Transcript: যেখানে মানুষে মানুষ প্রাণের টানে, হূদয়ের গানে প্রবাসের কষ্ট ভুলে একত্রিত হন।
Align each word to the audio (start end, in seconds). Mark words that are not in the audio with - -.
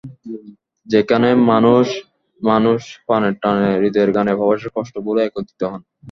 যেখানে 0.87 1.29
মানুষে 1.51 1.97
মানুষ 2.41 2.77
প্রাণের 3.05 3.35
টানে, 3.41 3.69
হূদয়ের 3.81 4.09
গানে 4.15 4.31
প্রবাসের 4.37 4.71
কষ্ট 4.75 4.95
ভুলে 5.05 5.21
একত্রিত 5.23 5.61
হন। 5.63 5.81